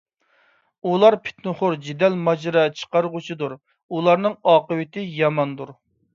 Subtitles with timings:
[0.91, 3.55] ئۇلار پىتنىخور، جېدەل- ماجىرا چىقارغۇچىدۇر.
[3.99, 5.77] ئۇلارنىڭ ئاقىۋىتى ياماندۇر.